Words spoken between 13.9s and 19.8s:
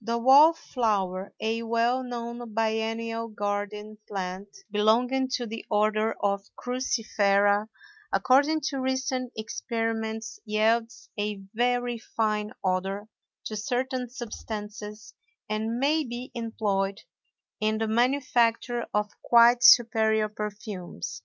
substances and may be employed in the manufacture of quite